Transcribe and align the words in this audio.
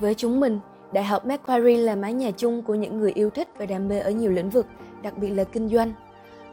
Với 0.00 0.14
chúng 0.14 0.40
mình, 0.40 0.60
Đại 0.92 1.04
học 1.04 1.26
Macquarie 1.26 1.76
là 1.76 1.94
mái 1.94 2.12
nhà 2.12 2.30
chung 2.30 2.62
của 2.62 2.74
những 2.74 2.98
người 2.98 3.12
yêu 3.12 3.30
thích 3.30 3.48
và 3.56 3.66
đam 3.66 3.88
mê 3.88 4.00
ở 4.00 4.10
nhiều 4.10 4.30
lĩnh 4.30 4.50
vực, 4.50 4.66
đặc 5.02 5.18
biệt 5.18 5.30
là 5.30 5.44
kinh 5.44 5.68
doanh. 5.68 5.92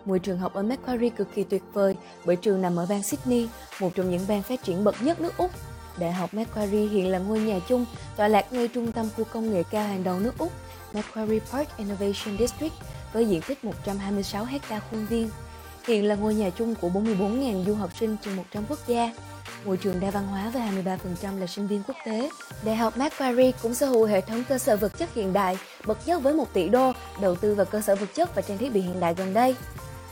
Môi 0.06 0.20
trường 0.20 0.38
học 0.38 0.54
ở 0.54 0.64
Macquarie 0.64 1.10
cực 1.10 1.28
kỳ 1.36 1.44
tuyệt 1.44 1.64
vời 1.74 1.96
bởi 2.26 2.36
trường 2.36 2.62
nằm 2.62 2.76
ở 2.76 2.86
bang 2.90 3.04
Sydney, 3.04 3.50
một 3.82 3.90
trong 3.96 4.10
những 4.10 4.26
bang 4.28 4.42
phát 4.42 4.64
triển 4.64 4.84
bậc 4.84 4.96
nhất 5.02 5.22
nước 5.22 5.38
Úc. 5.38 5.52
Đại 6.00 6.12
học 6.12 6.34
Macquarie 6.34 6.88
hiện 6.88 7.08
là 7.08 7.20
ngôi 7.20 7.40
nhà 7.40 7.60
chung 7.68 7.86
tọa 8.16 8.28
lạc 8.28 8.54
ngay 8.54 8.68
trung 8.68 8.92
tâm 8.92 9.06
khu 9.18 9.24
công 9.24 9.52
nghệ 9.52 9.64
cao 9.64 9.88
hàng 9.88 10.04
đầu 10.04 10.20
nước 10.20 10.38
Úc, 10.38 10.52
Macquarie 10.94 11.40
Park 11.52 11.78
Innovation 11.78 12.38
District, 12.40 12.76
với 13.14 13.26
diện 13.26 13.42
tích 13.48 13.66
126 13.66 14.46
hecta 14.46 14.82
khuôn 14.92 15.06
viên. 15.06 15.30
Hiện 15.88 16.06
là 16.06 16.16
ngôi 16.16 16.36
nhà 16.36 16.50
chung 16.50 16.76
của 16.82 16.90
44.000 16.90 17.66
du 17.66 17.76
học 17.76 17.90
sinh 18.00 18.18
trên 18.26 18.36
100 18.36 18.64
quốc 18.70 18.80
gia. 18.88 19.14
Ngôi 19.66 19.78
trường 19.78 20.00
đa 20.00 20.12
văn 20.12 20.28
hóa 20.28 20.50
với 20.50 20.62
23% 20.62 21.40
là 21.40 21.48
sinh 21.48 21.68
viên 21.68 21.84
quốc 21.88 21.98
tế. 22.06 22.30
Đại 22.66 22.76
học 22.76 22.98
Macquarie 22.98 23.52
cũng 23.62 23.74
sở 23.74 23.88
hữu 23.88 24.06
hệ 24.06 24.22
thống 24.22 24.44
cơ 24.50 24.58
sở 24.58 24.78
vật 24.78 24.98
chất 24.98 25.14
hiện 25.14 25.34
đại, 25.34 25.58
bậc 25.86 25.98
nhất 26.08 26.24
với 26.24 26.34
1 26.34 26.54
tỷ 26.54 26.70
đô, 26.70 26.92
đầu 27.22 27.36
tư 27.36 27.56
vào 27.56 27.66
cơ 27.66 27.82
sở 27.82 27.96
vật 27.96 28.10
chất 28.16 28.36
và 28.36 28.42
trang 28.42 28.58
thiết 28.58 28.74
bị 28.74 28.82
hiện 28.82 29.00
đại 29.00 29.14
gần 29.14 29.34
đây. 29.34 29.56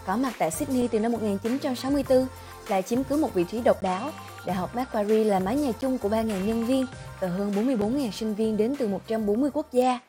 Có 0.05 0.17
mặt 0.17 0.33
tại 0.39 0.51
Sydney 0.51 0.87
từ 0.87 0.99
năm 0.99 1.11
1964, 1.11 2.27
lại 2.67 2.81
chiếm 2.81 3.03
cứ 3.03 3.17
một 3.17 3.33
vị 3.33 3.43
trí 3.43 3.61
độc 3.61 3.83
đáo. 3.83 4.11
Đại 4.45 4.55
học 4.55 4.75
Macquarie 4.75 5.23
là 5.23 5.39
mái 5.39 5.55
nhà 5.55 5.71
chung 5.79 5.97
của 5.97 6.09
3.000 6.09 6.25
nhân 6.25 6.65
viên 6.65 6.85
và 7.19 7.27
hơn 7.27 7.51
44.000 7.55 8.11
sinh 8.11 8.35
viên 8.35 8.57
đến 8.57 8.75
từ 8.79 8.87
140 8.87 9.49
quốc 9.53 9.67
gia. 9.71 9.99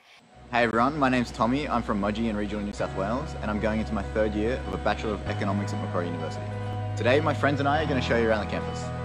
Hey 0.51 0.65
everyone, 0.65 0.91
my 0.99 1.19
name's 1.19 1.39
Tommy. 1.39 1.67
I'm 1.67 1.83
from 1.83 2.01
Mudgee 2.01 2.27
in 2.27 2.37
regional 2.37 2.67
New 2.67 2.73
South 2.73 2.99
Wales 2.99 3.41
and 3.41 3.51
I'm 3.51 3.61
going 3.63 3.79
into 3.79 3.93
my 3.93 4.03
third 4.15 4.37
year 4.37 4.59
of 4.67 4.81
a 4.81 4.85
Bachelor 4.85 5.15
of 5.15 5.37
Economics 5.37 5.73
at 5.73 5.81
Macquarie 5.85 6.09
University. 6.09 6.47
Today, 6.97 7.21
my 7.21 7.35
friends 7.35 7.61
and 7.61 7.69
I 7.69 7.83
are 7.83 7.87
going 7.87 8.01
to 8.01 8.07
show 8.09 8.17
you 8.17 8.29
around 8.29 8.47
the 8.47 8.51
campus. 8.51 9.04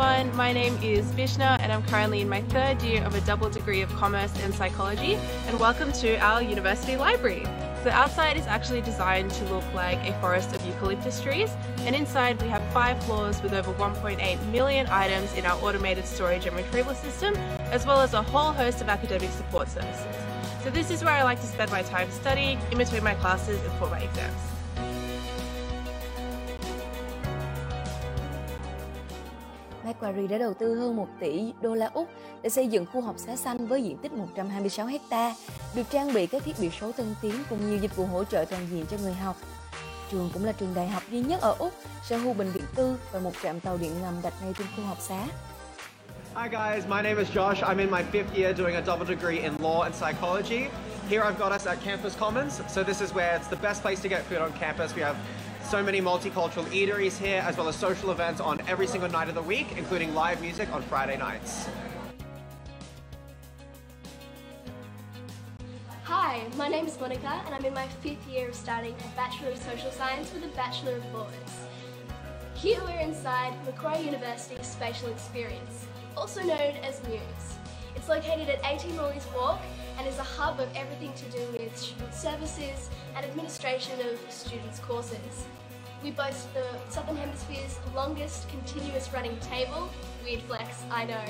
Everyone, 0.00 0.34
my 0.34 0.50
name 0.50 0.78
is 0.82 1.04
Vishna 1.12 1.58
and 1.60 1.70
I'm 1.70 1.82
currently 1.82 2.22
in 2.22 2.28
my 2.28 2.40
third 2.42 2.80
year 2.80 3.04
of 3.04 3.14
a 3.14 3.20
double 3.22 3.50
degree 3.50 3.82
of 3.82 3.90
commerce 3.96 4.32
and 4.42 4.54
psychology 4.54 5.16
and 5.46 5.60
welcome 5.60 5.92
to 5.92 6.16
our 6.20 6.40
university 6.40 6.96
library. 6.96 7.42
The 7.84 7.90
outside 7.90 8.38
is 8.38 8.46
actually 8.46 8.80
designed 8.80 9.30
to 9.32 9.44
look 9.52 9.64
like 9.74 9.98
a 10.08 10.18
forest 10.20 10.54
of 10.54 10.64
eucalyptus 10.64 11.20
trees 11.20 11.50
and 11.80 11.94
inside 11.94 12.40
we 12.40 12.48
have 12.48 12.62
five 12.72 13.02
floors 13.04 13.42
with 13.42 13.52
over 13.52 13.74
1.8 13.74 14.50
million 14.50 14.86
items 14.86 15.34
in 15.34 15.44
our 15.44 15.62
automated 15.62 16.06
storage 16.06 16.46
and 16.46 16.56
retrieval 16.56 16.94
system 16.94 17.34
as 17.70 17.84
well 17.84 18.00
as 18.00 18.14
a 18.14 18.22
whole 18.22 18.52
host 18.52 18.80
of 18.80 18.88
academic 18.88 19.30
support 19.30 19.68
services. 19.68 20.16
So 20.62 20.70
this 20.70 20.90
is 20.90 21.04
where 21.04 21.12
I 21.12 21.24
like 21.24 21.40
to 21.42 21.46
spend 21.46 21.70
my 21.70 21.82
time 21.82 22.10
studying 22.10 22.58
in 22.70 22.78
between 22.78 23.04
my 23.04 23.14
classes 23.16 23.62
and 23.62 23.72
for 23.74 23.90
my 23.90 24.00
exams. 24.00 24.59
Macquarie 29.90 30.26
đã 30.26 30.38
đầu 30.38 30.54
tư 30.54 30.74
hơn 30.74 30.96
1 30.96 31.08
tỷ 31.20 31.52
đô 31.62 31.74
la 31.74 31.90
Úc 31.94 32.08
để 32.42 32.50
xây 32.50 32.68
dựng 32.68 32.86
khu 32.92 33.00
học 33.00 33.14
xá 33.18 33.36
xanh 33.36 33.66
với 33.66 33.82
diện 33.82 33.98
tích 33.98 34.12
126 34.12 34.86
hecta, 34.86 35.34
được 35.74 35.82
trang 35.90 36.14
bị 36.14 36.26
các 36.26 36.42
thiết 36.44 36.56
bị 36.60 36.70
số 36.80 36.92
tân 36.92 37.14
tiến 37.22 37.34
cùng 37.50 37.70
nhiều 37.70 37.78
dịch 37.78 37.96
vụ 37.96 38.06
hỗ 38.06 38.24
trợ 38.24 38.44
toàn 38.50 38.66
diện 38.70 38.86
cho 38.90 38.96
người 39.02 39.12
học. 39.12 39.36
Trường 40.10 40.30
cũng 40.34 40.44
là 40.44 40.52
trường 40.52 40.74
đại 40.74 40.88
học 40.88 41.02
duy 41.10 41.20
nhất 41.20 41.40
ở 41.40 41.54
Úc 41.58 41.72
sở 42.08 42.16
hữu 42.16 42.32
bệnh 42.32 42.50
viện 42.50 42.64
tư 42.74 42.96
và 43.12 43.20
một 43.20 43.32
trạm 43.42 43.60
tàu 43.60 43.76
điện 43.76 43.92
ngầm 44.02 44.14
đặt 44.22 44.32
ngay 44.42 44.52
trên 44.58 44.66
khu 44.76 44.82
học 44.82 44.98
xá. 45.00 45.26
Hi 46.36 46.48
guys, 46.48 46.86
my 46.86 47.02
name 47.02 47.18
is 47.18 47.28
Josh. 47.28 47.62
I'm 47.62 47.78
in 47.78 47.90
my 47.90 48.02
fifth 48.12 48.42
year 48.42 48.58
doing 48.58 48.74
a 48.74 48.82
double 48.86 49.16
degree 49.16 49.42
in 49.42 49.52
law 49.62 49.82
and 49.82 49.94
psychology. 49.94 50.64
Here 51.08 51.22
I've 51.22 51.38
got 51.38 51.52
us 51.52 51.66
at 51.66 51.78
Campus 51.84 52.16
Commons. 52.18 52.60
So 52.68 52.84
this 52.84 53.00
is 53.00 53.14
where 53.14 53.36
it's 53.36 53.48
the 53.48 53.62
best 53.62 53.82
place 53.82 54.00
to 54.02 54.08
get 54.08 54.22
food 54.22 54.38
on 54.38 54.52
campus. 54.60 54.94
We 54.96 55.02
have 55.02 55.16
so 55.70 55.84
many 55.84 56.00
multicultural 56.00 56.64
eateries 56.72 57.16
here, 57.16 57.40
as 57.46 57.56
well 57.56 57.68
as 57.68 57.76
social 57.76 58.10
events 58.10 58.40
on 58.40 58.60
every 58.66 58.88
single 58.88 59.08
night 59.08 59.28
of 59.28 59.36
the 59.36 59.42
week, 59.42 59.68
including 59.76 60.12
live 60.16 60.40
music 60.40 60.68
on 60.72 60.82
Friday 60.82 61.16
nights. 61.16 61.68
Hi, 66.02 66.42
my 66.56 66.66
name 66.66 66.86
is 66.86 66.98
Monica 66.98 67.40
and 67.46 67.54
I'm 67.54 67.64
in 67.64 67.72
my 67.72 67.86
fifth 67.86 68.26
year 68.26 68.48
of 68.48 68.54
studying 68.56 68.96
a 68.96 69.16
Bachelor 69.16 69.50
of 69.50 69.58
Social 69.58 69.92
Science 69.92 70.34
with 70.34 70.42
a 70.42 70.48
Bachelor 70.56 70.96
of 70.96 71.14
Laws. 71.14 71.30
Here 72.54 72.80
we're 72.84 72.98
inside 72.98 73.54
Macquarie 73.64 74.04
University's 74.04 74.66
Spatial 74.66 75.08
Experience, 75.10 75.86
also 76.16 76.40
known 76.40 76.74
as 76.82 77.00
MUSE. 77.04 77.58
It's 77.94 78.08
located 78.08 78.48
at 78.48 78.58
18 78.64 78.96
Morley's 78.96 79.26
Walk 79.36 79.60
and 80.00 80.08
is 80.08 80.18
a 80.18 80.22
hub 80.22 80.58
of 80.58 80.68
everything 80.74 81.12
to 81.12 81.24
do 81.26 81.46
with 81.52 81.76
student 81.76 82.14
services 82.14 82.88
and 83.14 83.26
administration 83.26 84.00
of 84.00 84.18
students' 84.32 84.78
courses. 84.78 85.44
We 86.02 86.10
boast 86.10 86.48
the 86.54 86.64
Southern 86.88 87.16
Hemisphere's 87.16 87.78
longest 87.94 88.48
continuous 88.48 89.12
running 89.12 89.38
table, 89.40 89.90
weird 90.24 90.40
flex, 90.44 90.84
I 90.90 91.04
know, 91.04 91.24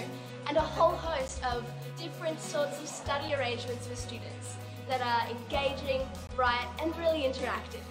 and 0.47 0.57
a 0.57 0.61
whole 0.61 0.95
host 0.95 1.43
of 1.45 1.65
different 1.99 2.39
sorts 2.41 2.81
of 2.81 2.87
study 2.87 3.35
arrangements 3.35 3.89
for 3.89 3.97
students 3.97 4.55
that 4.87 5.01
are 5.01 5.29
engaging, 5.29 6.07
bright, 6.37 6.69
and 6.81 6.97
really 6.97 7.23
interactive. 7.23 7.83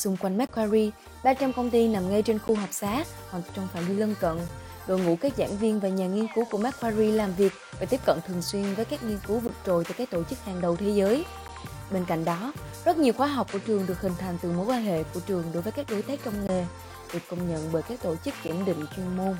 Xung 0.00 0.16
quanh 0.16 0.38
Macquarie, 0.38 0.90
300 1.24 1.52
công 1.52 1.70
ty 1.70 1.88
nằm 1.88 2.10
ngay 2.10 2.22
trên 2.22 2.38
khu 2.38 2.54
học 2.54 2.68
xá 2.72 3.04
hoặc 3.30 3.42
trong 3.54 3.68
phạm 3.68 3.84
vi 3.84 3.94
lân 3.94 4.14
cận. 4.20 4.38
Đội 4.86 5.00
ngũ 5.00 5.16
các 5.16 5.32
giảng 5.36 5.58
viên 5.58 5.80
và 5.80 5.88
nhà 5.88 6.06
nghiên 6.06 6.26
cứu 6.34 6.44
của 6.50 6.58
Macquarie 6.58 7.12
làm 7.12 7.34
việc 7.34 7.52
và 7.80 7.86
tiếp 7.86 8.00
cận 8.06 8.18
thường 8.26 8.42
xuyên 8.42 8.74
với 8.74 8.84
các 8.84 9.02
nghiên 9.02 9.18
cứu 9.26 9.38
vượt 9.38 9.52
trội 9.66 9.84
từ 9.84 9.94
các 9.98 10.10
tổ 10.10 10.24
chức 10.24 10.44
hàng 10.44 10.60
đầu 10.60 10.76
thế 10.76 10.90
giới. 10.90 11.24
Bên 11.90 12.04
cạnh 12.04 12.24
đó, 12.24 12.52
rất 12.84 12.98
nhiều 12.98 13.12
khóa 13.12 13.26
học 13.26 13.46
của 13.52 13.58
trường 13.58 13.86
được 13.86 14.00
hình 14.00 14.12
thành 14.18 14.38
từ 14.42 14.52
mối 14.52 14.66
quan 14.66 14.84
hệ 14.84 15.02
của 15.02 15.20
trường 15.20 15.44
đối 15.52 15.62
với 15.62 15.72
các 15.72 15.86
đối 15.90 16.02
tác 16.02 16.18
trong 16.24 16.46
nghề, 16.46 16.64
được 17.14 17.20
công 17.30 17.50
nhận 17.50 17.68
bởi 17.72 17.82
các 17.82 18.02
tổ 18.02 18.16
chức 18.24 18.34
kiểm 18.42 18.64
định 18.64 18.86
chuyên 18.96 19.16
môn. 19.16 19.36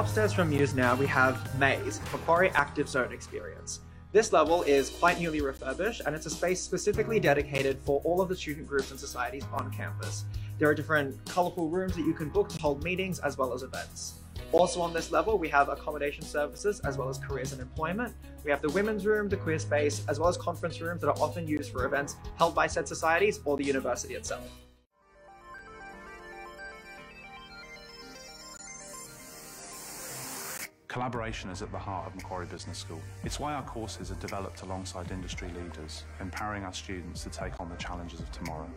Upstairs 0.00 0.34
from 0.34 0.60
Muse 0.60 0.82
now, 0.82 0.96
we 0.96 1.06
have 1.06 1.36
Maze, 1.60 2.00
Macquarie 2.12 2.50
Active 2.52 2.88
Zone 2.88 3.10
Experience. 3.10 3.89
This 4.12 4.32
level 4.32 4.62
is 4.62 4.90
quite 4.90 5.20
newly 5.20 5.40
refurbished 5.40 6.02
and 6.04 6.16
it's 6.16 6.26
a 6.26 6.30
space 6.30 6.60
specifically 6.60 7.20
dedicated 7.20 7.78
for 7.84 8.00
all 8.04 8.20
of 8.20 8.28
the 8.28 8.34
student 8.34 8.66
groups 8.66 8.90
and 8.90 8.98
societies 8.98 9.44
on 9.52 9.70
campus. 9.70 10.24
There 10.58 10.68
are 10.68 10.74
different 10.74 11.24
colourful 11.26 11.68
rooms 11.68 11.94
that 11.94 12.04
you 12.04 12.12
can 12.12 12.28
book 12.28 12.48
to 12.48 12.60
hold 12.60 12.82
meetings 12.82 13.20
as 13.20 13.38
well 13.38 13.54
as 13.54 13.62
events. 13.62 14.14
Also 14.50 14.80
on 14.80 14.92
this 14.92 15.12
level, 15.12 15.38
we 15.38 15.48
have 15.50 15.68
accommodation 15.68 16.24
services 16.24 16.80
as 16.80 16.98
well 16.98 17.08
as 17.08 17.18
careers 17.18 17.52
and 17.52 17.60
employment. 17.60 18.12
We 18.44 18.50
have 18.50 18.60
the 18.60 18.70
women's 18.70 19.06
room, 19.06 19.28
the 19.28 19.36
queer 19.36 19.60
space, 19.60 20.04
as 20.08 20.18
well 20.18 20.28
as 20.28 20.36
conference 20.36 20.80
rooms 20.80 21.02
that 21.02 21.08
are 21.08 21.22
often 21.22 21.46
used 21.46 21.70
for 21.70 21.84
events 21.84 22.16
held 22.36 22.52
by 22.52 22.66
said 22.66 22.88
societies 22.88 23.38
or 23.44 23.56
the 23.56 23.64
university 23.64 24.14
itself. 24.14 24.50
Collaboration 30.90 31.50
is 31.50 31.62
at 31.62 31.70
the 31.70 31.78
heart 31.78 32.08
of 32.08 32.16
Macquarie 32.16 32.46
Business 32.46 32.76
School. 32.76 33.00
It's 33.22 33.38
why 33.38 33.54
our 33.54 33.62
courses 33.62 34.10
are 34.10 34.16
developed 34.16 34.62
alongside 34.62 35.12
industry 35.12 35.48
leaders, 35.56 36.02
empowering 36.20 36.64
our 36.64 36.72
students 36.72 37.22
to 37.22 37.30
take 37.30 37.60
on 37.60 37.68
the 37.68 37.76
challenges 37.76 38.18
of 38.18 38.28
tomorrow. 38.32 38.68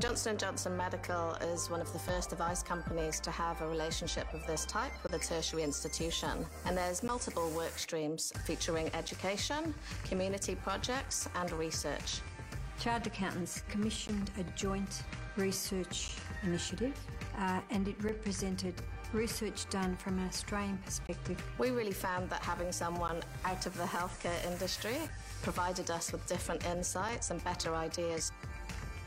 Johnson 0.00 0.36
& 0.36 0.38
Johnson 0.38 0.76
Medical 0.76 1.32
is 1.36 1.70
one 1.70 1.80
of 1.80 1.90
the 1.94 1.98
first 1.98 2.28
device 2.28 2.62
companies 2.62 3.20
to 3.20 3.30
have 3.30 3.62
a 3.62 3.66
relationship 3.66 4.26
of 4.34 4.46
this 4.46 4.66
type 4.66 4.92
with 5.02 5.14
a 5.14 5.18
tertiary 5.18 5.62
institution. 5.62 6.44
And 6.66 6.76
there's 6.76 7.02
multiple 7.02 7.48
work 7.56 7.78
streams 7.78 8.34
featuring 8.44 8.90
education, 8.92 9.74
community 10.04 10.56
projects 10.56 11.26
and 11.36 11.50
research. 11.52 12.20
Chartered 12.80 13.14
Accountants 13.14 13.62
commissioned 13.70 14.30
a 14.38 14.42
joint 14.58 15.04
research 15.36 16.14
initiative 16.42 16.94
uh, 17.38 17.60
and 17.70 17.88
it 17.88 17.96
represented 18.02 18.74
research 19.12 19.68
done 19.70 19.96
from 19.96 20.18
an 20.18 20.26
Australian 20.26 20.78
perspective. 20.78 21.42
We 21.58 21.70
really 21.70 21.92
found 21.92 22.30
that 22.30 22.42
having 22.42 22.72
someone 22.72 23.22
out 23.44 23.66
of 23.66 23.76
the 23.76 23.84
healthcare 23.84 24.44
industry 24.50 24.96
provided 25.42 25.90
us 25.90 26.12
with 26.12 26.26
different 26.26 26.64
insights 26.66 27.30
and 27.30 27.42
better 27.42 27.74
ideas. 27.74 28.32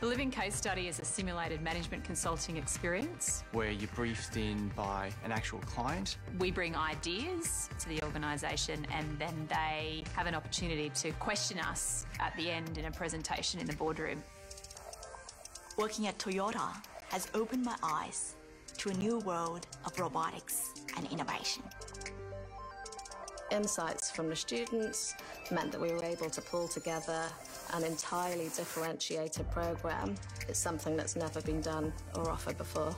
The 0.01 0.09
Living 0.09 0.31
Case 0.31 0.53
Study 0.53 0.89
is 0.89 0.99
a 0.99 1.05
simulated 1.05 1.61
management 1.61 2.03
consulting 2.03 2.57
experience. 2.57 3.45
Where 3.53 3.71
you're 3.71 3.87
briefed 3.95 4.35
in 4.35 4.67
by 4.75 5.11
an 5.23 5.31
actual 5.31 5.59
client. 5.59 6.17
We 6.39 6.51
bring 6.51 6.75
ideas 6.75 7.69
to 7.79 7.87
the 7.87 8.03
organisation 8.03 8.85
and 8.93 9.17
then 9.17 9.47
they 9.47 10.03
have 10.13 10.27
an 10.27 10.35
opportunity 10.35 10.89
to 10.95 11.11
question 11.13 11.57
us 11.57 12.05
at 12.19 12.35
the 12.35 12.51
end 12.51 12.77
in 12.77 12.83
a 12.83 12.91
presentation 12.91 13.61
in 13.61 13.65
the 13.65 13.77
boardroom. 13.77 14.21
Working 15.75 16.05
at 16.05 16.19
Toyota 16.19 16.69
has 17.09 17.27
opened 17.33 17.65
my 17.65 17.75
eyes 17.81 18.35
to 18.77 18.89
a 18.89 18.93
new 18.93 19.17
world 19.19 19.65
of 19.85 19.99
robotics 19.99 20.69
and 20.95 21.11
innovation. 21.11 21.63
Insights 23.51 24.11
from 24.11 24.29
the 24.29 24.35
students 24.35 25.15
meant 25.51 25.71
that 25.71 25.81
we 25.81 25.91
were 25.91 26.03
able 26.03 26.29
to 26.29 26.41
pull 26.41 26.67
together 26.67 27.23
an 27.73 27.83
entirely 27.83 28.49
differentiated 28.55 29.49
programme. 29.49 30.15
It's 30.47 30.59
something 30.59 30.95
that's 30.95 31.15
never 31.15 31.41
been 31.41 31.61
done 31.61 31.91
or 32.15 32.29
offered 32.29 32.57
before. 32.57 32.93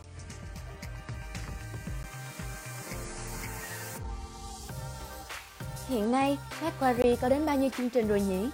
Hiện 5.90 6.12
nay, 6.12 6.38
Macquarie 6.62 7.16
có 7.16 7.30
đến 7.30 7.46
bao 7.46 7.58
nhiêu 7.58 7.70
chương 7.78 7.90
trình 7.90 8.08
rồi 8.08 8.22
nhỉ? 8.22 8.50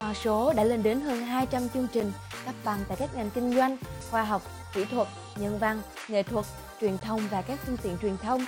Con 0.00 0.14
số 0.14 0.52
đã 0.56 0.64
lên 0.64 0.82
đến 0.82 1.00
hơn 1.00 1.22
200 1.24 1.68
chương 1.68 1.88
trình 1.92 2.12
cấp 2.46 2.54
bằng 2.64 2.84
tại 2.88 2.96
các 3.00 3.14
ngành 3.14 3.30
kinh 3.30 3.54
doanh, 3.56 3.76
khoa 4.10 4.22
học, 4.22 4.42
kỹ 4.74 4.84
thuật, 4.84 5.08
nhân 5.36 5.58
văn, 5.58 5.82
nghệ 6.08 6.22
thuật, 6.22 6.44
truyền 6.80 6.98
thông 6.98 7.28
và 7.30 7.42
các 7.42 7.58
phương 7.66 7.76
tiện 7.76 7.98
truyền 8.02 8.16
thông. 8.16 8.44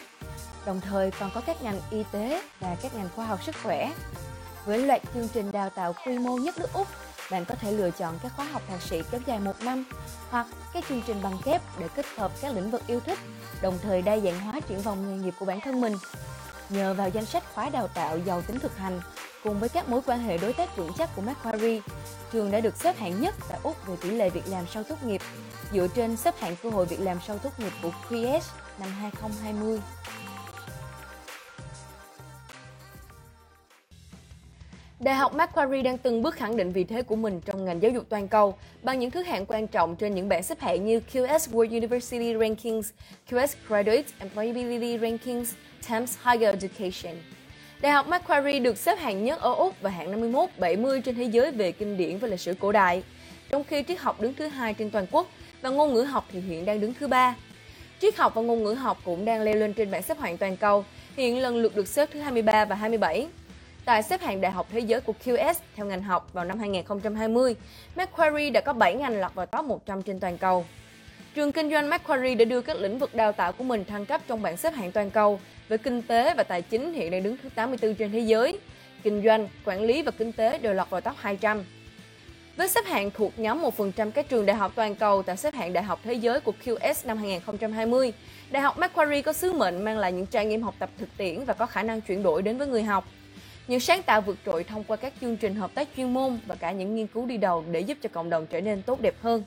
Đồng 0.66 0.80
thời 0.80 1.10
còn 1.10 1.30
có 1.34 1.40
các 1.40 1.62
ngành 1.62 1.80
y 1.90 2.04
tế 2.12 2.42
và 2.60 2.76
các 2.82 2.94
ngành 2.94 3.08
khoa 3.16 3.26
học 3.26 3.44
sức 3.44 3.54
khỏe. 3.62 3.92
Với 4.66 4.78
loạt 4.78 5.00
chương 5.14 5.28
trình 5.28 5.52
đào 5.52 5.70
tạo 5.70 5.94
quy 6.06 6.18
mô 6.18 6.36
nhất 6.36 6.58
nước 6.58 6.72
Úc, 6.72 6.86
bạn 7.30 7.44
có 7.44 7.54
thể 7.54 7.72
lựa 7.72 7.90
chọn 7.90 8.18
các 8.22 8.32
khóa 8.36 8.44
học 8.44 8.62
thạc 8.68 8.82
sĩ 8.82 9.02
kéo 9.10 9.20
dài 9.26 9.38
một 9.38 9.60
năm 9.60 9.84
hoặc 10.30 10.46
các 10.72 10.84
chương 10.88 11.02
trình 11.06 11.22
bằng 11.22 11.38
kép 11.44 11.62
để 11.78 11.88
kết 11.94 12.06
hợp 12.16 12.32
các 12.40 12.54
lĩnh 12.54 12.70
vực 12.70 12.82
yêu 12.86 13.00
thích, 13.00 13.18
đồng 13.62 13.78
thời 13.82 14.02
đa 14.02 14.18
dạng 14.18 14.40
hóa 14.40 14.60
triển 14.60 14.82
vọng 14.82 15.08
nghề 15.08 15.24
nghiệp 15.24 15.34
của 15.38 15.46
bản 15.46 15.60
thân 15.60 15.80
mình. 15.80 15.94
Nhờ 16.68 16.94
vào 16.94 17.08
danh 17.08 17.26
sách 17.26 17.44
khóa 17.54 17.70
đào 17.70 17.88
tạo 17.88 18.18
giàu 18.18 18.42
tính 18.42 18.58
thực 18.58 18.76
hành, 18.76 19.00
cùng 19.44 19.60
với 19.60 19.68
các 19.68 19.88
mối 19.88 20.00
quan 20.06 20.18
hệ 20.18 20.38
đối 20.38 20.52
tác 20.52 20.76
vững 20.76 20.92
chắc 20.98 21.16
của 21.16 21.22
Macquarie, 21.22 21.80
trường 22.34 22.50
đã 22.50 22.60
được 22.60 22.76
xếp 22.76 22.96
hạng 22.96 23.20
nhất 23.20 23.34
tại 23.48 23.58
Úc 23.62 23.86
về 23.86 23.94
tỷ 24.00 24.10
lệ 24.10 24.30
việc 24.30 24.42
làm 24.46 24.64
sau 24.74 24.82
tốt 24.82 24.96
nghiệp, 25.06 25.20
dựa 25.72 25.86
trên 25.94 26.16
xếp 26.16 26.34
hạng 26.38 26.56
cơ 26.62 26.70
hội 26.70 26.86
việc 26.86 27.00
làm 27.00 27.18
sau 27.26 27.38
tốt 27.38 27.50
nghiệp 27.58 27.72
của 27.82 27.90
QS 28.08 28.40
năm 28.80 28.88
2020. 29.00 29.80
Đại 35.00 35.14
học 35.14 35.34
Macquarie 35.34 35.82
đang 35.82 35.98
từng 35.98 36.22
bước 36.22 36.34
khẳng 36.34 36.56
định 36.56 36.72
vị 36.72 36.84
thế 36.84 37.02
của 37.02 37.16
mình 37.16 37.40
trong 37.40 37.64
ngành 37.64 37.82
giáo 37.82 37.90
dục 37.90 38.04
toàn 38.08 38.28
cầu 38.28 38.54
bằng 38.82 38.98
những 38.98 39.10
thứ 39.10 39.22
hạng 39.22 39.46
quan 39.46 39.66
trọng 39.66 39.96
trên 39.96 40.14
những 40.14 40.28
bảng 40.28 40.42
xếp 40.42 40.60
hạng 40.60 40.86
như 40.86 41.00
QS 41.12 41.38
World 41.38 41.68
University 41.68 42.34
Rankings, 42.40 42.90
QS 43.30 43.54
Graduate 43.68 44.04
Employability 44.18 44.98
Rankings, 44.98 45.54
Times 45.88 46.16
Higher 46.24 46.54
Education. 46.62 47.14
Đại 47.80 47.92
học 47.92 48.08
Macquarie 48.08 48.58
được 48.58 48.78
xếp 48.78 48.98
hạng 48.98 49.24
nhất 49.24 49.40
ở 49.40 49.54
Úc 49.54 49.80
và 49.80 49.90
hạng 49.90 50.10
51, 50.10 50.48
70 50.58 51.00
trên 51.00 51.14
thế 51.14 51.24
giới 51.24 51.50
về 51.50 51.72
kinh 51.72 51.96
điển 51.96 52.18
và 52.18 52.28
lịch 52.28 52.40
sử 52.40 52.54
cổ 52.60 52.72
đại, 52.72 53.02
trong 53.50 53.64
khi 53.64 53.82
triết 53.88 53.98
học 53.98 54.20
đứng 54.20 54.34
thứ 54.34 54.46
hai 54.46 54.74
trên 54.74 54.90
toàn 54.90 55.06
quốc 55.10 55.26
và 55.62 55.70
ngôn 55.70 55.94
ngữ 55.94 56.02
học 56.02 56.24
thì 56.32 56.40
hiện 56.40 56.64
đang 56.64 56.80
đứng 56.80 56.94
thứ 56.94 57.08
ba. 57.08 57.34
Triết 58.00 58.16
học 58.16 58.34
và 58.34 58.42
ngôn 58.42 58.64
ngữ 58.64 58.72
học 58.72 58.98
cũng 59.04 59.24
đang 59.24 59.42
leo 59.42 59.54
lên 59.54 59.72
trên 59.72 59.90
bảng 59.90 60.02
xếp 60.02 60.18
hạng 60.18 60.38
toàn 60.38 60.56
cầu, 60.56 60.84
hiện 61.16 61.42
lần 61.42 61.56
lượt 61.56 61.76
được 61.76 61.88
xếp 61.88 62.08
thứ 62.12 62.20
23 62.20 62.64
và 62.64 62.76
27. 62.76 63.28
Tại 63.84 64.02
xếp 64.02 64.20
hạng 64.20 64.40
đại 64.40 64.52
học 64.52 64.66
thế 64.72 64.80
giới 64.80 65.00
của 65.00 65.14
QS 65.24 65.54
theo 65.76 65.86
ngành 65.86 66.02
học 66.02 66.30
vào 66.32 66.44
năm 66.44 66.58
2020, 66.58 67.56
Macquarie 67.96 68.50
đã 68.50 68.60
có 68.60 68.72
7 68.72 68.94
ngành 68.94 69.20
lọt 69.20 69.34
vào 69.34 69.46
top 69.46 69.64
100 69.64 70.02
trên 70.02 70.20
toàn 70.20 70.38
cầu. 70.38 70.64
Trường 71.34 71.52
kinh 71.52 71.70
doanh 71.70 71.88
Macquarie 71.88 72.34
đã 72.34 72.44
đưa 72.44 72.60
các 72.60 72.76
lĩnh 72.76 72.98
vực 72.98 73.14
đào 73.14 73.32
tạo 73.32 73.52
của 73.52 73.64
mình 73.64 73.84
thăng 73.84 74.06
cấp 74.06 74.20
trong 74.26 74.42
bảng 74.42 74.56
xếp 74.56 74.74
hạng 74.74 74.92
toàn 74.92 75.10
cầu 75.10 75.40
với 75.68 75.78
kinh 75.78 76.02
tế 76.02 76.34
và 76.34 76.42
tài 76.42 76.62
chính 76.62 76.92
hiện 76.92 77.10
đang 77.10 77.22
đứng 77.22 77.36
thứ 77.42 77.48
84 77.54 77.94
trên 77.94 78.12
thế 78.12 78.20
giới. 78.20 78.58
Kinh 79.02 79.22
doanh, 79.24 79.48
quản 79.64 79.82
lý 79.82 80.02
và 80.02 80.10
kinh 80.10 80.32
tế 80.32 80.58
đều 80.58 80.74
lọt 80.74 80.90
vào 80.90 81.00
top 81.00 81.14
200. 81.16 81.64
Với 82.56 82.68
xếp 82.68 82.84
hạng 82.86 83.10
thuộc 83.10 83.38
nhóm 83.38 83.62
1% 83.62 84.10
các 84.10 84.28
trường 84.28 84.46
đại 84.46 84.56
học 84.56 84.72
toàn 84.74 84.94
cầu 84.94 85.22
tại 85.22 85.36
xếp 85.36 85.54
hạng 85.54 85.72
đại 85.72 85.84
học 85.84 86.00
thế 86.04 86.14
giới 86.14 86.40
của 86.40 86.52
QS 86.64 86.94
năm 87.04 87.18
2020, 87.18 88.12
Đại 88.50 88.62
học 88.62 88.78
Macquarie 88.78 89.22
có 89.22 89.32
sứ 89.32 89.52
mệnh 89.52 89.84
mang 89.84 89.98
lại 89.98 90.12
những 90.12 90.26
trải 90.26 90.46
nghiệm 90.46 90.62
học 90.62 90.74
tập 90.78 90.90
thực 90.98 91.16
tiễn 91.16 91.44
và 91.44 91.54
có 91.54 91.66
khả 91.66 91.82
năng 91.82 92.00
chuyển 92.00 92.22
đổi 92.22 92.42
đến 92.42 92.58
với 92.58 92.66
người 92.66 92.82
học. 92.82 93.04
Những 93.68 93.80
sáng 93.80 94.02
tạo 94.02 94.20
vượt 94.20 94.36
trội 94.46 94.64
thông 94.64 94.84
qua 94.84 94.96
các 94.96 95.12
chương 95.20 95.36
trình 95.36 95.54
hợp 95.54 95.70
tác 95.74 95.88
chuyên 95.96 96.14
môn 96.14 96.38
và 96.46 96.54
cả 96.54 96.72
những 96.72 96.94
nghiên 96.94 97.06
cứu 97.06 97.26
đi 97.26 97.36
đầu 97.36 97.64
để 97.70 97.80
giúp 97.80 97.98
cho 98.02 98.08
cộng 98.12 98.30
đồng 98.30 98.46
trở 98.46 98.60
nên 98.60 98.82
tốt 98.82 99.00
đẹp 99.00 99.14
hơn. 99.22 99.44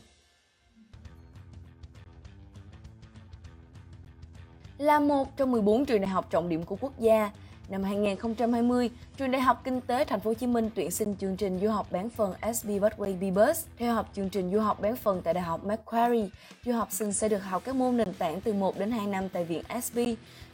Là 4.78 5.00
một 5.00 5.38
trong 5.38 5.52
14 5.52 5.86
trường 5.86 6.02
đại 6.02 6.10
học 6.10 6.28
trọng 6.30 6.50
điểm 6.50 6.64
của 6.64 6.76
quốc 6.76 7.00
gia, 7.00 7.32
năm 7.70 7.84
2020, 7.84 8.90
trường 9.18 9.32
Đại 9.32 9.42
học 9.42 9.62
Kinh 9.64 9.82
tế 9.82 10.06
Thành 10.06 10.20
phố 10.20 10.30
Hồ 10.30 10.34
Chí 10.34 10.48
Minh 10.48 10.70
tuyển 10.76 10.92
sinh 10.92 11.16
chương 11.16 11.36
trình 11.36 11.60
du 11.62 11.70
học 11.70 11.88
bán 11.92 12.10
phần 12.10 12.34
SB 12.54 12.70
Butway 12.70 13.20
Bibus. 13.20 13.66
Theo 13.78 13.94
học 13.94 14.10
chương 14.16 14.30
trình 14.30 14.52
du 14.52 14.60
học 14.60 14.82
bán 14.82 14.96
phần 14.96 15.22
tại 15.22 15.34
Đại 15.34 15.44
học 15.44 15.66
Macquarie, 15.66 16.28
du 16.66 16.74
học 16.74 16.88
sinh 16.92 17.14
sẽ 17.14 17.30
được 17.30 17.38
học 17.38 17.62
các 17.66 17.76
môn 17.76 17.98
nền 17.98 18.14
tảng 18.14 18.42
từ 18.42 18.54
1 18.54 18.80
đến 18.80 18.92
2 18.92 19.08
năm 19.08 19.30
tại 19.30 19.44
Viện 19.44 19.64
SB, 19.84 20.00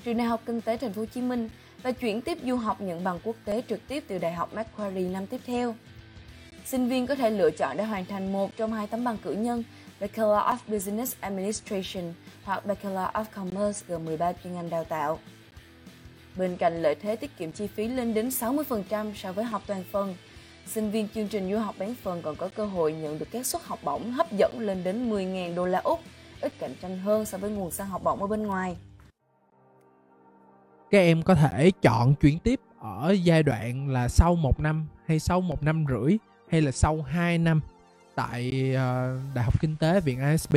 trường 0.04 0.18
Đại 0.18 0.28
học 0.28 0.42
Kinh 0.46 0.62
tế 0.62 0.78
Thành 0.78 0.94
phố 0.94 1.02
Hồ 1.02 1.06
Chí 1.06 1.22
Minh 1.22 1.50
và 1.84 1.92
chuyển 1.92 2.22
tiếp 2.22 2.38
du 2.44 2.56
học 2.56 2.82
nhận 2.82 3.04
bằng 3.04 3.20
quốc 3.24 3.36
tế 3.46 3.62
trực 3.70 3.88
tiếp 3.88 4.04
từ 4.08 4.18
Đại 4.18 4.34
học 4.34 4.54
Macquarie 4.54 5.10
năm 5.10 5.28
tiếp 5.28 5.42
theo. 5.46 5.76
Sinh 6.66 6.88
viên 6.88 7.08
có 7.08 7.16
thể 7.16 7.30
lựa 7.30 7.52
chọn 7.52 7.78
để 7.78 7.84
hoàn 7.84 8.06
thành 8.06 8.34
một 8.34 8.58
trong 8.58 8.74
hai 8.74 8.88
tấm 8.88 9.04
bằng 9.04 9.18
cử 9.24 9.32
nhân 9.32 9.64
Bachelor 10.00 10.38
of 10.38 10.58
Business 10.68 11.16
Administration 11.20 12.14
hoặc 12.44 12.66
Bachelor 12.66 13.10
of 13.14 13.26
Commerce 13.36 13.86
G13 13.88 14.34
chuyên 14.44 14.54
ngành 14.54 14.70
đào 14.70 14.84
tạo. 14.84 15.20
Bên 16.36 16.58
cạnh 16.58 16.82
lợi 16.82 16.96
thế 16.96 17.16
tiết 17.16 17.38
kiệm 17.38 17.52
chi 17.52 17.68
phí 17.68 17.88
lên 17.88 18.14
đến 18.14 18.30
60% 18.30 19.14
so 19.16 19.32
với 19.32 19.46
học 19.46 19.62
toàn 19.68 19.84
phần, 19.92 20.16
sinh 20.66 20.92
viên 20.92 21.08
chương 21.10 21.28
trình 21.28 21.52
du 21.52 21.58
học 21.58 21.76
bán 21.80 21.96
phần 22.04 22.22
còn 22.22 22.36
có 22.36 22.50
cơ 22.56 22.66
hội 22.66 22.94
nhận 22.94 23.20
được 23.20 23.28
các 23.32 23.46
suất 23.46 23.62
học 23.64 23.80
bổng 23.84 24.12
hấp 24.12 24.32
dẫn 24.32 24.60
lên 24.60 24.84
đến 24.84 25.10
10.000 25.10 25.56
đô 25.56 25.66
la 25.66 25.80
Úc, 25.80 26.00
ít 26.42 26.54
cạnh 26.60 26.74
tranh 26.82 26.98
hơn 26.98 27.26
so 27.26 27.38
với 27.38 27.50
nguồn 27.50 27.72
sang 27.72 27.88
học 27.88 28.04
bổng 28.04 28.22
ở 28.22 28.28
bên 28.28 28.44
ngoài. 28.44 28.78
Các 30.92 31.00
em 31.00 31.22
có 31.22 31.36
thể 31.36 31.72
chọn 31.82 32.16
chuyển 32.16 32.40
tiếp 32.40 32.60
ở 32.80 33.16
giai 33.24 33.44
đoạn 33.44 33.90
là 33.90 34.08
sau 34.08 34.36
một 34.36 34.60
năm 34.60 34.88
hay 35.08 35.20
sau 35.20 35.42
một 35.42 35.64
năm 35.64 35.86
rưỡi 35.90 36.18
hay 36.50 36.62
là 36.62 36.72
sau 36.72 37.02
2 37.02 37.38
năm 37.38 37.62
tại 38.16 38.72
uh, 38.72 39.36
Đại 39.36 39.46
học 39.46 39.62
Kinh 39.62 39.76
tế 39.76 40.00
Viện 40.00 40.32
ISB 40.32 40.56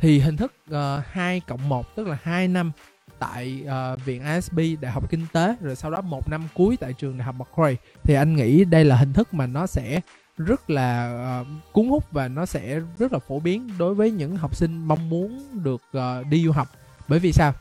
thì 0.00 0.18
hình 0.18 0.36
thức 0.36 0.52
ờ, 0.70 0.98
uh, 0.98 1.04
2 1.06 1.40
cộng 1.40 1.68
1 1.68 1.96
tức 1.96 2.06
là 2.06 2.18
2 2.22 2.48
năm 2.48 2.72
tại 3.18 3.64
uh, 3.64 4.04
viện 4.04 4.22
ISB 4.34 4.60
Đại 4.80 4.92
học 4.92 5.10
Kinh 5.10 5.26
tế 5.32 5.54
rồi 5.60 5.76
sau 5.76 5.90
đó 5.90 6.00
một 6.00 6.28
năm 6.28 6.48
cuối 6.54 6.76
tại 6.76 6.92
trường 6.92 7.18
Đại 7.18 7.24
học 7.24 7.34
Macquarie. 7.38 7.76
Thì 8.02 8.14
anh 8.14 8.36
nghĩ 8.36 8.64
đây 8.64 8.84
là 8.84 8.96
hình 8.96 9.12
thức 9.12 9.34
mà 9.34 9.46
nó 9.46 9.66
sẽ 9.66 10.00
rất 10.36 10.70
là 10.70 11.14
uh, 11.40 11.72
cuốn 11.72 11.88
hút 11.88 12.04
và 12.10 12.28
nó 12.28 12.46
sẽ 12.46 12.80
rất 12.98 13.12
là 13.12 13.18
phổ 13.18 13.40
biến 13.40 13.68
đối 13.78 13.94
với 13.94 14.10
những 14.10 14.36
học 14.36 14.56
sinh 14.56 14.88
mong 14.88 15.10
muốn 15.10 15.48
được 15.64 15.82
uh, 15.96 16.26
đi 16.26 16.44
du 16.44 16.52
học. 16.52 16.68
Bởi 17.08 17.18
vì 17.18 17.32
sao? 17.32 17.52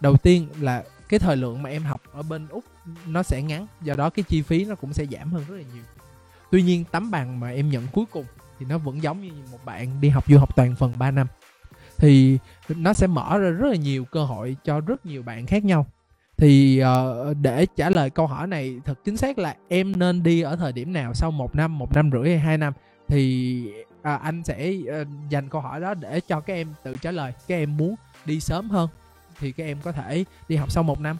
Đầu 0.00 0.16
tiên 0.16 0.48
là 0.60 0.84
cái 1.08 1.20
thời 1.20 1.36
lượng 1.36 1.62
mà 1.62 1.70
em 1.70 1.82
học 1.82 2.00
ở 2.12 2.22
bên 2.22 2.48
úc 2.48 2.64
nó 3.06 3.22
sẽ 3.22 3.42
ngắn 3.42 3.66
do 3.82 3.94
đó 3.94 4.10
cái 4.10 4.22
chi 4.28 4.42
phí 4.42 4.64
nó 4.64 4.74
cũng 4.74 4.92
sẽ 4.92 5.06
giảm 5.06 5.32
hơn 5.32 5.44
rất 5.48 5.56
là 5.56 5.62
nhiều. 5.74 5.82
Tuy 6.50 6.62
nhiên 6.62 6.84
tấm 6.92 7.10
bằng 7.10 7.40
mà 7.40 7.50
em 7.50 7.70
nhận 7.70 7.86
cuối 7.92 8.04
cùng 8.10 8.24
thì 8.58 8.66
nó 8.68 8.78
vẫn 8.78 9.02
giống 9.02 9.20
như 9.20 9.30
một 9.52 9.58
bạn 9.64 10.00
đi 10.00 10.08
học 10.08 10.24
du 10.28 10.38
học 10.38 10.56
toàn 10.56 10.76
phần 10.76 10.92
3 10.98 11.10
năm. 11.10 11.26
Thì 11.98 12.38
nó 12.68 12.92
sẽ 12.92 13.06
mở 13.06 13.38
ra 13.38 13.50
rất 13.50 13.68
là 13.68 13.76
nhiều 13.76 14.04
cơ 14.04 14.24
hội 14.24 14.56
cho 14.64 14.80
rất 14.80 15.06
nhiều 15.06 15.22
bạn 15.22 15.46
khác 15.46 15.64
nhau. 15.64 15.86
Thì 16.36 16.82
uh, 16.82 17.36
để 17.36 17.66
trả 17.76 17.90
lời 17.90 18.10
câu 18.10 18.26
hỏi 18.26 18.46
này 18.46 18.80
thật 18.84 19.04
chính 19.04 19.16
xác 19.16 19.38
là 19.38 19.56
em 19.68 19.98
nên 19.98 20.22
đi 20.22 20.40
ở 20.40 20.56
thời 20.56 20.72
điểm 20.72 20.92
nào 20.92 21.14
sau 21.14 21.30
một 21.30 21.56
năm 21.56 21.78
một 21.78 21.94
năm 21.94 22.10
rưỡi 22.12 22.28
hay 22.28 22.38
hai 22.38 22.58
năm? 22.58 22.72
Thì 23.08 23.62
uh, 23.92 24.20
anh 24.22 24.42
sẽ 24.44 24.72
uh, 25.02 25.08
dành 25.30 25.48
câu 25.48 25.60
hỏi 25.60 25.80
đó 25.80 25.94
để 25.94 26.20
cho 26.20 26.40
các 26.40 26.54
em 26.54 26.68
tự 26.82 26.94
trả 27.00 27.10
lời. 27.10 27.32
Các 27.48 27.54
em 27.54 27.76
muốn 27.76 27.94
đi 28.24 28.40
sớm 28.40 28.70
hơn 28.70 28.88
thì 29.40 29.52
các 29.52 29.64
em 29.64 29.78
có 29.82 29.92
thể 29.92 30.24
đi 30.48 30.56
học 30.56 30.70
sau 30.70 30.82
một 30.82 31.00
năm. 31.00 31.16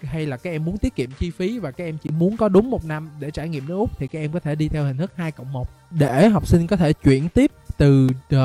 Hay 0.00 0.26
là 0.26 0.36
các 0.36 0.50
em 0.50 0.64
muốn 0.64 0.78
tiết 0.78 0.94
kiệm 0.94 1.10
chi 1.18 1.30
phí 1.30 1.58
và 1.58 1.70
các 1.70 1.84
em 1.84 1.98
chỉ 1.98 2.10
muốn 2.10 2.36
có 2.36 2.48
đúng 2.48 2.70
một 2.70 2.84
năm 2.84 3.10
để 3.20 3.30
trải 3.30 3.48
nghiệm 3.48 3.66
nước 3.66 3.76
Úc 3.76 3.98
thì 3.98 4.06
các 4.06 4.18
em 4.18 4.32
có 4.32 4.40
thể 4.40 4.54
đi 4.54 4.68
theo 4.68 4.84
hình 4.84 4.96
thức 4.96 5.12
2 5.16 5.32
cộng 5.32 5.52
một 5.52 5.79
để 5.90 6.28
học 6.28 6.46
sinh 6.46 6.66
có 6.66 6.76
thể 6.76 6.92
chuyển 6.92 7.28
tiếp 7.28 7.50
từ 7.76 8.08
uh, 8.34 8.38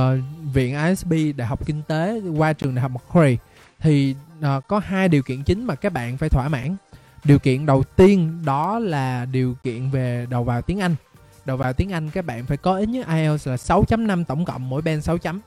viện 0.53 0.85
ISB 0.87 1.13
Đại 1.35 1.47
học 1.47 1.65
Kinh 1.65 1.81
tế 1.87 2.21
qua 2.37 2.53
trường 2.53 2.75
Đại 2.75 2.81
học 2.81 2.91
Macquarie. 2.91 3.37
Thì 3.79 4.15
uh, 4.39 4.67
có 4.67 4.79
hai 4.79 5.09
điều 5.09 5.23
kiện 5.23 5.43
chính 5.43 5.65
mà 5.65 5.75
các 5.75 5.93
bạn 5.93 6.17
phải 6.17 6.29
thỏa 6.29 6.49
mãn. 6.49 6.75
Điều 7.23 7.39
kiện 7.39 7.65
đầu 7.65 7.83
tiên 7.83 8.41
đó 8.45 8.79
là 8.79 9.25
điều 9.25 9.55
kiện 9.63 9.89
về 9.89 10.27
đầu 10.29 10.43
vào 10.43 10.61
tiếng 10.61 10.79
Anh. 10.79 10.95
Đầu 11.45 11.57
vào 11.57 11.73
tiếng 11.73 11.91
Anh 11.91 12.09
các 12.09 12.25
bạn 12.25 12.45
phải 12.45 12.57
có 12.57 12.77
ít 12.77 12.89
nhất 12.89 13.07
IELTS 13.07 13.47
là 13.47 13.55
6.5 13.55 14.23
tổng 14.23 14.45
cộng 14.45 14.69
mỗi 14.69 14.81
bên 14.81 15.01
6 15.01 15.17
chấm. 15.17 15.41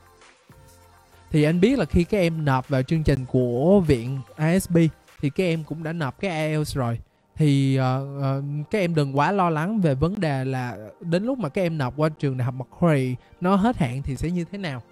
Thì 1.30 1.42
anh 1.42 1.60
biết 1.60 1.78
là 1.78 1.84
khi 1.84 2.04
các 2.04 2.18
em 2.18 2.44
nộp 2.44 2.68
vào 2.68 2.82
chương 2.82 3.02
trình 3.02 3.24
của 3.24 3.80
viện 3.86 4.20
ISB 4.38 4.76
thì 5.20 5.30
các 5.30 5.44
em 5.44 5.64
cũng 5.64 5.82
đã 5.82 5.92
nộp 5.92 6.20
cái 6.20 6.48
IELTS 6.48 6.76
rồi 6.76 6.98
thì 7.38 7.78
uh, 7.80 7.84
uh, 8.18 8.70
các 8.70 8.78
em 8.78 8.94
đừng 8.94 9.18
quá 9.18 9.32
lo 9.32 9.50
lắng 9.50 9.80
về 9.80 9.94
vấn 9.94 10.20
đề 10.20 10.44
là 10.44 10.76
đến 11.00 11.24
lúc 11.24 11.38
mà 11.38 11.48
các 11.48 11.62
em 11.62 11.78
nộp 11.78 11.94
qua 11.96 12.08
trường 12.08 12.38
đại 12.38 12.44
học 12.44 12.54
Macquarie 12.54 13.14
nó 13.40 13.56
hết 13.56 13.76
hạn 13.76 14.02
thì 14.02 14.16
sẽ 14.16 14.30
như 14.30 14.44
thế 14.52 14.58
nào. 14.58 14.82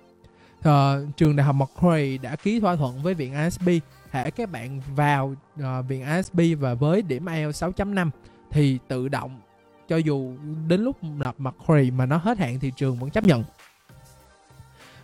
Uh, 0.59 1.17
trường 1.17 1.37
đại 1.37 1.47
học 1.47 1.57
Macquarie 1.57 2.19
đã 2.19 2.37
ký 2.37 2.61
thỏa 2.61 2.77
thuận 2.77 3.03
với 3.03 3.15
viện 3.15 3.35
ISB 3.45 3.69
hệ 4.11 4.31
các 4.31 4.51
bạn 4.51 4.81
vào 4.95 5.35
uh, 5.61 5.67
viện 5.89 6.05
ISB 6.17 6.41
và 6.61 6.75
với 6.75 7.03
điểm 7.03 7.27
IELTS 7.27 7.65
6.5 7.65 8.11
thì 8.51 8.79
tự 8.89 9.09
động 9.09 9.41
cho 9.89 9.97
dù 9.97 10.37
đến 10.69 10.81
lúc 10.81 10.97
nộp 11.05 11.41
Macquarie 11.41 11.91
mà 11.91 12.07
nó 12.07 12.17
hết 12.17 12.39
hạn 12.39 12.59
thì 12.61 12.73
trường 12.77 12.97
vẫn 12.97 13.11
chấp 13.11 13.25
nhận. 13.25 13.45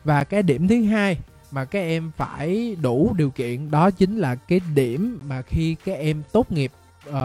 Và 0.05 0.25
cái 0.25 0.43
điểm 0.43 0.69
thứ 0.69 0.85
hai 0.85 1.19
mà 1.51 1.65
các 1.65 1.79
em 1.79 2.11
phải 2.17 2.77
đủ 2.83 3.15
điều 3.17 3.31
kiện 3.31 3.71
đó 3.71 3.91
chính 3.91 4.19
là 4.19 4.35
cái 4.35 4.61
điểm 4.75 5.21
mà 5.29 5.43
khi 5.43 5.77
các 5.85 5.99
em 5.99 6.23
tốt 6.33 6.53
nghiệp 6.53 6.73
uh, 7.09 7.17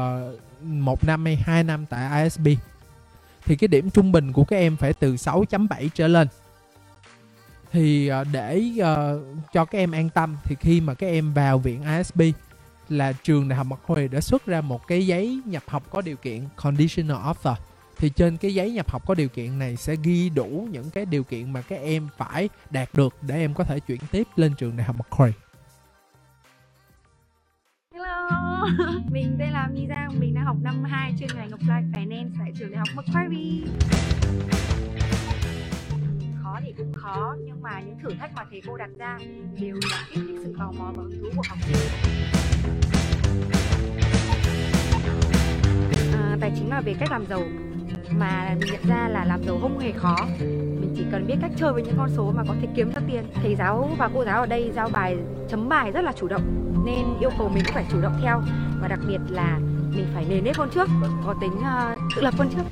một 0.63 1.03
năm 1.03 1.25
hay 1.25 1.35
hai 1.35 1.63
năm 1.63 1.85
tại 1.85 2.23
ISB 2.23 2.47
thì 3.45 3.55
cái 3.55 3.67
điểm 3.67 3.89
trung 3.89 4.11
bình 4.11 4.33
của 4.33 4.43
các 4.43 4.55
em 4.55 4.77
phải 4.77 4.93
từ 4.93 5.15
6.7 5.15 5.89
trở 5.93 6.07
lên. 6.07 6.27
Thì 7.71 8.11
uh, 8.21 8.27
để 8.31 8.63
uh, 8.75 9.21
cho 9.53 9.65
các 9.65 9.77
em 9.77 9.91
an 9.91 10.09
tâm 10.09 10.37
thì 10.43 10.55
khi 10.59 10.81
mà 10.81 10.93
các 10.93 11.07
em 11.07 11.33
vào 11.33 11.59
viện 11.59 11.83
ISB 11.97 12.21
là 12.89 13.13
trường 13.13 13.49
đại 13.49 13.57
học 13.57 13.67
Macquarie 13.67 14.07
đã 14.07 14.21
xuất 14.21 14.45
ra 14.45 14.61
một 14.61 14.87
cái 14.87 15.07
giấy 15.07 15.41
nhập 15.45 15.63
học 15.67 15.83
có 15.89 16.01
điều 16.01 16.17
kiện 16.17 16.41
conditional 16.55 17.17
offer. 17.17 17.55
Thì 17.97 18.09
trên 18.09 18.37
cái 18.37 18.53
giấy 18.53 18.71
nhập 18.71 18.89
học 18.89 19.07
có 19.07 19.13
điều 19.13 19.29
kiện 19.29 19.59
này 19.59 19.75
sẽ 19.75 19.95
ghi 20.03 20.29
đủ 20.29 20.67
những 20.71 20.89
cái 20.89 21.05
điều 21.05 21.23
kiện 21.23 21.53
mà 21.53 21.61
các 21.61 21.79
em 21.79 22.07
phải 22.17 22.49
đạt 22.69 22.89
được 22.93 23.15
để 23.21 23.35
em 23.35 23.53
có 23.53 23.63
thể 23.63 23.79
chuyển 23.79 23.99
tiếp 24.11 24.27
lên 24.35 24.53
trường 24.57 24.77
đại 24.77 24.87
học 24.87 24.95
Macquarie. 24.95 25.46
mình 29.11 29.35
tên 29.39 29.49
là 29.49 29.67
My 29.73 29.87
Giang, 29.87 30.19
mình 30.19 30.33
đang 30.33 30.45
học 30.45 30.57
năm 30.61 30.83
2 30.83 31.13
chuyên 31.19 31.29
ngành 31.35 31.49
Applied 31.51 31.85
Finance 31.93 32.29
tại 32.39 32.51
trường 32.59 32.71
đại 32.71 32.79
học 32.79 32.87
Macquarie. 32.95 33.61
Khó 36.43 36.59
thì 36.65 36.73
cũng 36.77 36.93
khó, 36.93 37.35
nhưng 37.45 37.61
mà 37.61 37.81
những 37.81 37.99
thử 38.03 38.09
thách 38.19 38.31
mà 38.35 38.45
thầy 38.49 38.61
cô 38.67 38.77
đặt 38.77 38.89
ra 38.97 39.19
đều 39.59 39.75
là 39.91 40.05
kích 40.09 40.23
thích 40.27 40.39
sự 40.43 40.55
tò 40.59 40.71
mò 40.71 40.91
và 40.95 41.03
hứng 41.03 41.19
thú 41.21 41.29
của 41.35 41.43
học 41.49 41.57
sinh. 41.61 41.77
À, 46.13 46.37
tài 46.41 46.51
chính 46.55 46.69
là 46.69 46.81
về 46.81 46.95
cách 46.99 47.11
làm 47.11 47.25
giàu 47.25 47.43
mà 48.11 48.55
mình 48.59 48.69
nhận 48.71 48.87
ra 48.87 49.07
là 49.07 49.25
làm 49.25 49.43
giàu 49.43 49.57
không 49.61 49.79
hề 49.79 49.91
khó 49.91 50.27
mình 50.81 50.86
chỉ 50.97 51.05
cần 51.11 51.27
biết 51.27 51.35
cách 51.41 51.51
chơi 51.57 51.73
với 51.73 51.83
những 51.83 51.95
con 51.97 52.09
số 52.15 52.31
mà 52.35 52.43
có 52.47 52.55
thể 52.61 52.67
kiếm 52.75 52.91
ra 52.91 53.01
tiền 53.07 53.23
thầy 53.33 53.55
giáo 53.55 53.89
và 53.97 54.09
cô 54.13 54.25
giáo 54.25 54.39
ở 54.41 54.45
đây 54.45 54.71
giao 54.75 54.89
bài 54.89 55.17
chấm 55.49 55.69
bài 55.69 55.91
rất 55.91 56.01
là 56.01 56.11
chủ 56.11 56.27
động 56.27 56.41
nên 56.85 57.05
yêu 57.19 57.29
cầu 57.37 57.49
mình 57.49 57.63
cũng 57.65 57.73
phải 57.73 57.85
chủ 57.91 58.01
động 58.01 58.19
theo 58.23 58.41
và 58.81 58.87
đặc 58.87 58.99
biệt 59.07 59.19
là 59.29 59.59
mình 59.95 60.07
phải 60.13 60.25
nề 60.29 60.41
nếp 60.41 60.57
hơn 60.57 60.69
trước 60.73 60.89
có 61.25 61.35
tính 61.41 61.51
uh, 61.51 61.99
tự 62.15 62.21
lập 62.21 62.33
hơn 62.37 62.49
trước 62.55 62.63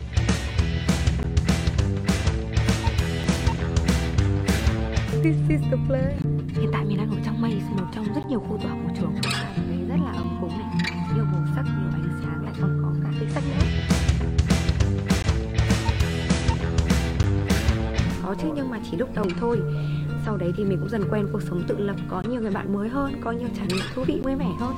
This 5.24 5.36
is 5.50 5.62
the 5.72 5.78
play. 5.88 6.16
Hiện 6.48 6.70
tại 6.74 6.86
mình 6.86 6.98
đang 6.98 7.10
ở 7.10 7.18
trong 7.26 7.42
Maze, 7.42 7.78
một 7.78 7.86
trong 7.96 8.06
rất 8.16 8.22
nhiều 8.30 8.40
khu 8.40 8.58
tòa 8.64 8.72
của 8.72 8.94
trường. 9.00 9.14
Đấy 9.70 9.80
rất 9.90 9.96
là 10.06 10.25
chứ 18.42 18.48
nhưng 18.56 18.70
mà 18.70 18.80
chỉ 18.92 18.98
lúc 18.98 19.10
đầu 19.16 19.26
thôi. 19.40 19.60
Sau 20.26 20.38
đấy 20.38 20.52
thì 20.58 20.64
mình 20.64 20.80
cũng 20.80 20.90
dần 20.90 21.08
quen 21.12 21.28
cuộc 21.32 21.42
sống 21.50 21.64
tự 21.68 21.78
lập 21.78 21.96
có 22.10 22.24
nhiều 22.30 22.42
người 22.42 22.52
bạn 22.52 22.74
mới 22.74 22.90
hơn 22.90 23.22
có 23.24 23.32
nhiều 23.32 23.48
trải 23.58 23.66
nghiệm 23.70 23.86
thú 23.96 24.04
vị 24.04 24.20
vui 24.24 24.36
vẻ 24.36 24.48
hơn. 24.60 24.76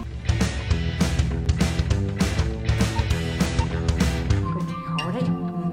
Cũng 4.54 4.64
khó 4.86 5.12
đấy. 5.14 5.24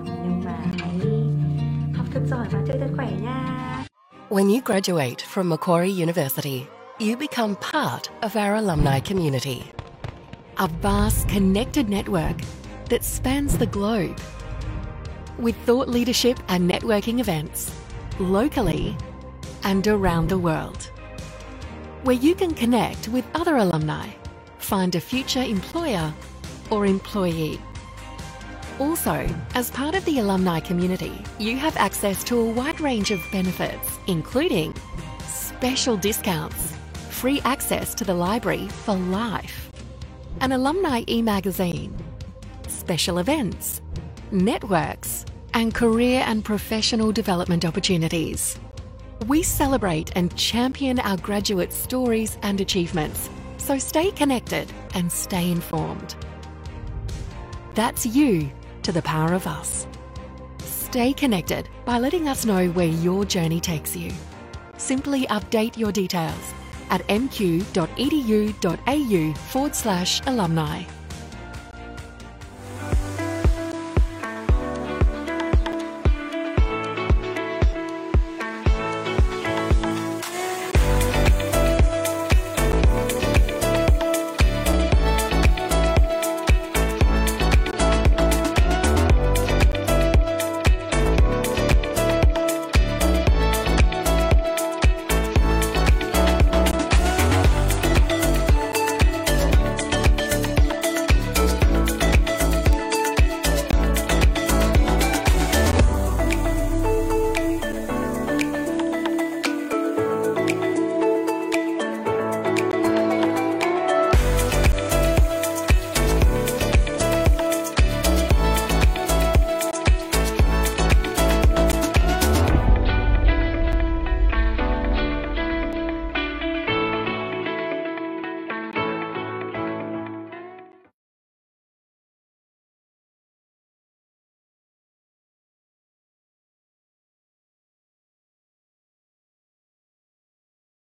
Nhưng 0.07 0.43
mà 0.45 0.59
hãy 0.79 1.01
học 1.97 2.07
thật 2.15 2.21
giỏi 2.31 2.47
và 2.53 2.63
chơi 2.69 2.77
thật 2.81 2.91
khỏe 2.97 3.13
nha. 3.23 3.85
When 4.31 4.49
you 4.49 4.61
graduate 4.65 5.25
from 5.35 5.49
Macquarie 5.49 6.03
University, 6.03 6.67
you 6.99 7.17
become 7.21 7.55
part 7.73 8.11
of 8.21 8.37
our 8.37 8.55
alumni 8.65 9.01
community. 9.01 9.63
A 10.57 10.69
vast 10.83 11.29
connected 11.29 11.87
network 11.87 12.35
that 12.91 13.05
spans 13.05 13.59
the 13.59 13.67
globe 13.67 14.15
with 15.39 15.57
thought 15.65 15.89
leadership 15.89 16.39
and 16.49 16.71
networking 16.71 17.21
events 17.21 17.73
locally 18.19 18.97
and 19.65 19.87
around 19.87 20.29
the 20.29 20.39
world, 20.39 20.91
where 22.03 22.17
you 22.17 22.35
can 22.35 22.53
connect 22.53 23.09
with 23.09 23.25
other 23.35 23.57
alumni, 23.57 24.09
find 24.59 24.95
a 24.95 25.01
future 25.01 25.43
employer 25.43 26.13
or 26.71 26.87
employee. 26.87 27.61
Also, 28.79 29.27
as 29.55 29.71
part 29.71 29.95
of 29.95 30.05
the 30.05 30.19
alumni 30.19 30.61
community, 30.61 31.25
you 31.39 31.57
have 31.57 31.77
access 31.77 32.25
to 32.25 32.39
a 32.39 32.51
wide 32.51 32.81
range 32.81 33.11
of 33.11 33.21
benefits, 33.31 33.99
including 34.07 34.75
special 35.27 35.97
discounts, 35.97 36.73
free 37.11 37.41
access 37.45 37.95
to 37.95 38.05
the 38.05 38.15
library 38.15 38.69
for 38.69 38.97
life, 38.97 39.71
an 40.41 40.53
alumni 40.53 41.05
e 41.09 41.23
magazine, 41.23 41.97
special 42.67 43.19
events, 43.19 43.81
networks, 44.31 45.25
and 45.55 45.75
career 45.75 46.23
and 46.27 46.45
professional 46.45 47.13
development 47.13 47.65
opportunities. 47.65 48.59
We 49.27 49.43
celebrate 49.43 50.11
and 50.17 50.37
champion 50.37 50.99
our 50.99 51.17
graduate 51.17 51.73
stories 51.73 52.37
and 52.43 52.61
achievements, 52.61 53.31
so 53.57 53.79
stay 53.79 54.11
connected 54.11 54.71
and 54.95 55.11
stay 55.11 55.51
informed. 55.51 56.17
That's 57.75 58.05
you 58.05 58.51
to 58.83 58.93
the 58.93 59.03
power 59.03 59.33
of 59.33 59.47
us. 59.47 59.87
Stay 60.59 61.13
connected 61.13 61.69
by 61.85 61.99
letting 61.99 62.29
us 62.29 62.45
know 62.45 62.69
where 62.71 62.87
your 62.87 63.25
journey 63.25 63.61
takes 63.61 63.97
you. 63.97 64.13
Simply 64.77 65.27
update 65.27 65.77
your 65.77 65.93
details 65.93 66.55
at 66.91 67.07
mq.edu.au 67.09 67.75
forward 69.35 69.75
slash 69.75 70.21
alumni. 70.27 70.85